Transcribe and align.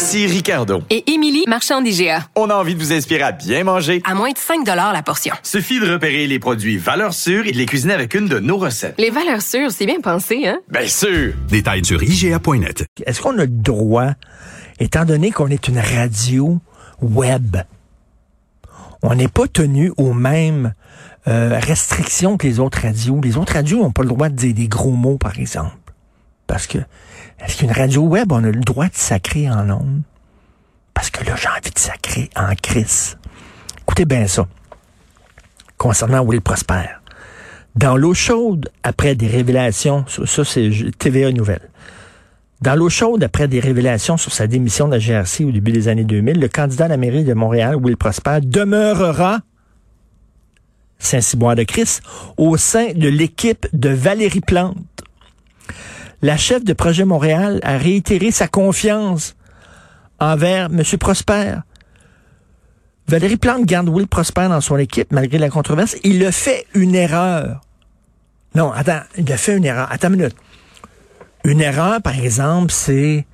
Ici 0.00 0.26
Ricardo. 0.26 0.82
Et 0.88 1.12
Émilie, 1.12 1.44
marchand 1.46 1.82
d'IGA. 1.82 2.26
On 2.34 2.48
a 2.48 2.54
envie 2.54 2.74
de 2.74 2.80
vous 2.80 2.90
inspirer 2.90 3.20
à 3.20 3.32
bien 3.32 3.64
manger. 3.64 4.00
À 4.06 4.14
moins 4.14 4.30
de 4.30 4.38
5 4.38 4.66
la 4.66 5.02
portion. 5.02 5.34
Suffit 5.42 5.78
de 5.78 5.92
repérer 5.92 6.26
les 6.26 6.38
produits 6.38 6.78
valeurs 6.78 7.12
sûres 7.12 7.46
et 7.46 7.52
de 7.52 7.58
les 7.58 7.66
cuisiner 7.66 7.92
avec 7.92 8.14
une 8.14 8.26
de 8.26 8.38
nos 8.38 8.56
recettes. 8.56 8.94
Les 8.96 9.10
valeurs 9.10 9.42
sûres, 9.42 9.70
c'est 9.70 9.84
bien 9.84 10.00
pensé, 10.00 10.48
hein? 10.48 10.58
Bien 10.70 10.86
sûr! 10.86 11.34
Détails 11.50 11.84
sur 11.84 12.02
IGA.net. 12.02 12.86
Est-ce 13.04 13.20
qu'on 13.20 13.36
a 13.36 13.42
le 13.42 13.46
droit, 13.48 14.12
étant 14.78 15.04
donné 15.04 15.32
qu'on 15.32 15.48
est 15.48 15.68
une 15.68 15.78
radio 15.78 16.58
web, 17.02 17.58
on 19.02 19.14
n'est 19.14 19.28
pas 19.28 19.48
tenu 19.48 19.92
aux 19.98 20.14
mêmes 20.14 20.72
euh, 21.28 21.60
restrictions 21.62 22.38
que 22.38 22.46
les 22.46 22.58
autres 22.58 22.80
radios? 22.84 23.20
Les 23.22 23.36
autres 23.36 23.52
radios 23.52 23.82
n'ont 23.82 23.92
pas 23.92 24.02
le 24.02 24.08
droit 24.08 24.30
de 24.30 24.34
dire 24.34 24.54
des 24.54 24.66
gros 24.66 24.92
mots, 24.92 25.18
par 25.18 25.38
exemple. 25.38 25.76
Parce 26.50 26.66
que, 26.66 26.78
est-ce 27.38 27.58
qu'une 27.58 27.70
radio 27.70 28.02
web, 28.02 28.32
on 28.32 28.42
a 28.42 28.50
le 28.50 28.60
droit 28.60 28.86
de 28.86 28.96
sacrer 28.96 29.48
en 29.48 29.70
ondes? 29.70 30.02
Parce 30.92 31.08
que 31.08 31.24
là, 31.24 31.36
j'ai 31.36 31.46
envie 31.48 31.70
de 31.72 31.78
sacrer 31.78 32.28
en 32.34 32.56
crise. 32.60 33.18
Écoutez 33.82 34.04
bien 34.04 34.26
ça. 34.26 34.48
Concernant 35.76 36.22
Will 36.24 36.40
Prosper. 36.40 36.86
Dans 37.76 37.96
l'eau 37.96 38.14
chaude, 38.14 38.68
après 38.82 39.14
des 39.14 39.28
révélations, 39.28 40.04
ça 40.08 40.44
c'est 40.44 40.72
TVA 40.98 41.30
Nouvelle. 41.30 41.70
Dans 42.62 42.74
l'eau 42.74 42.88
chaude, 42.88 43.22
après 43.22 43.46
des 43.46 43.60
révélations 43.60 44.16
sur 44.16 44.32
sa 44.32 44.48
démission 44.48 44.88
de 44.88 44.94
la 44.94 44.98
GRC 44.98 45.44
au 45.44 45.52
début 45.52 45.70
des 45.70 45.86
années 45.86 46.02
2000, 46.02 46.40
le 46.40 46.48
candidat 46.48 46.86
à 46.86 46.88
la 46.88 46.96
mairie 46.96 47.22
de 47.22 47.32
Montréal, 47.32 47.76
Will 47.76 47.96
Prosper, 47.96 48.40
demeurera 48.42 49.38
Saint-Cyboire 50.98 51.54
de 51.54 51.62
Christ 51.62 52.02
au 52.36 52.56
sein 52.56 52.88
de 52.92 53.08
l'équipe 53.08 53.68
de 53.72 53.90
Valérie 53.90 54.40
Plante. 54.40 54.76
La 56.22 56.36
chef 56.36 56.64
de 56.64 56.74
Projet 56.74 57.04
Montréal 57.04 57.60
a 57.62 57.78
réitéré 57.78 58.30
sa 58.30 58.46
confiance 58.46 59.36
envers 60.18 60.66
M. 60.66 60.82
Prosper. 60.98 61.54
Valérie 63.08 63.38
Plante 63.38 63.64
garde 63.64 63.88
Will 63.88 64.06
Prosper 64.06 64.48
dans 64.48 64.60
son 64.60 64.76
équipe 64.76 65.12
malgré 65.12 65.38
la 65.38 65.48
controverse. 65.48 65.96
Il 66.04 66.24
a 66.24 66.30
fait 66.30 66.66
une 66.74 66.94
erreur. 66.94 67.62
Non, 68.54 68.70
attends, 68.70 69.00
il 69.16 69.32
a 69.32 69.36
fait 69.36 69.56
une 69.56 69.64
erreur. 69.64 69.88
Attends 69.90 70.08
une 70.08 70.16
minute. 70.16 70.36
Une 71.44 71.62
erreur, 71.62 72.02
par 72.02 72.18
exemple, 72.18 72.70
c'est, 72.70 73.26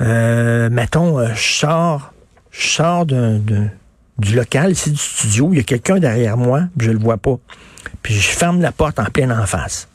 euh, 0.00 0.70
mettons, 0.70 1.18
euh, 1.18 1.34
je 1.34 1.58
sors, 1.58 2.12
je 2.52 2.68
sors 2.68 3.04
du 3.04 4.34
local, 4.34 4.72
ici 4.72 4.92
du 4.92 4.96
studio, 4.96 5.48
il 5.52 5.56
y 5.56 5.60
a 5.60 5.64
quelqu'un 5.64 5.98
derrière 5.98 6.36
moi, 6.36 6.62
je 6.78 6.92
le 6.92 6.98
vois 6.98 7.16
pas. 7.16 7.36
Puis 8.02 8.14
je 8.14 8.28
ferme 8.28 8.60
la 8.60 8.70
porte 8.70 9.00
en 9.00 9.06
pleine 9.06 9.32
en 9.32 9.44
face. 9.46 9.88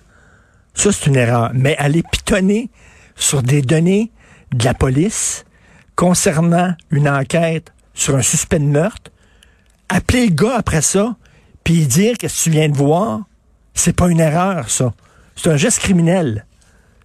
Ça, 0.73 0.91
c'est 0.91 1.07
une 1.07 1.15
erreur. 1.15 1.51
Mais 1.53 1.77
aller 1.77 2.03
pitonner 2.11 2.69
sur 3.15 3.43
des 3.43 3.61
données 3.61 4.11
de 4.53 4.65
la 4.65 4.73
police 4.73 5.45
concernant 5.95 6.75
une 6.91 7.09
enquête 7.09 7.71
sur 7.93 8.15
un 8.15 8.21
suspect 8.21 8.59
de 8.59 8.65
meurtre, 8.65 9.11
appeler 9.89 10.27
le 10.27 10.33
gars 10.33 10.55
après 10.57 10.81
ça, 10.81 11.15
puis 11.63 11.85
dire 11.85 12.17
qu'est-ce 12.17 12.39
que 12.39 12.43
tu 12.43 12.49
viens 12.49 12.69
de 12.69 12.75
voir, 12.75 13.21
c'est 13.73 13.95
pas 13.95 14.09
une 14.09 14.19
erreur, 14.19 14.69
ça. 14.69 14.93
C'est 15.35 15.49
un 15.49 15.57
geste 15.57 15.79
criminel. 15.79 16.45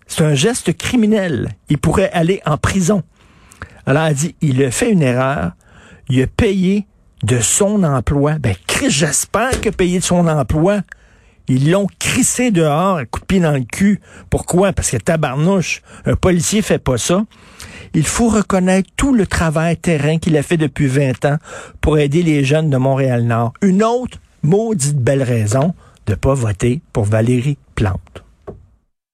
C'est 0.07 0.25
un 0.25 0.35
geste 0.35 0.77
criminel. 0.77 1.51
Il 1.69 1.79
pourrait 1.79 2.11
aller 2.13 2.41
en 2.47 2.57
prison. 2.57 3.03
Alors, 3.87 4.05
elle 4.05 4.15
dit, 4.15 4.37
il 4.41 4.63
a 4.65 4.71
fait 4.71 4.91
une 4.91 5.03
erreur, 5.03 5.53
il 6.09 6.23
a 6.23 6.27
payé 6.27 6.87
de 7.23 7.41
son 7.41 7.85
emploi. 7.85 8.39
Ben, 8.39 8.55
Chris, 8.67 8.91
j'espère 8.91 9.51
a 9.51 9.73
payé 9.73 9.99
de 9.99 10.05
son 10.05 10.27
emploi. 10.27 10.81
Ils 11.49 11.71
l'ont 11.71 11.87
crissé 11.99 12.51
dehors, 12.51 12.99
un 12.99 13.05
coup 13.05 13.21
de 13.21 13.25
pied 13.25 13.41
dans 13.41 13.53
le 13.53 13.65
cul. 13.65 14.01
Pourquoi? 14.31 14.73
Parce 14.73 14.91
que 14.91 14.99
tabarnouche, 14.99 15.83
un 16.05 16.15
policier 16.15 16.63
fait 16.63 16.79
pas 16.79 16.99
ça. 16.99 17.25
Il 17.95 18.07
faut 18.07 18.29
reconnaître 18.29 18.91
tout 18.97 19.15
le 19.15 19.27
travail 19.27 19.77
terrain 19.77 20.19
qu'il 20.19 20.37
a 20.37 20.43
fait 20.43 20.59
depuis 20.59 20.87
20 20.87 21.25
ans 21.25 21.39
pour 21.81 21.99
aider 21.99 22.23
les 22.23 22.45
jeunes 22.45 22.69
de 22.69 22.77
Montréal-Nord. 22.77 23.55
Une 23.63 23.83
autre 23.83 24.19
maudite 24.43 24.99
belle 24.99 25.23
raison 25.23 25.75
de 26.07 26.15
pas 26.15 26.35
voter 26.35 26.81
pour 26.93 27.05
Valérie 27.05 27.59
Plante. 27.75 28.25